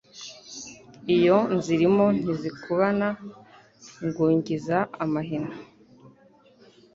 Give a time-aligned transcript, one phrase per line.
[1.15, 3.07] Iyo nzirimo ntizikubana
[4.05, 5.53] ngungiza amahina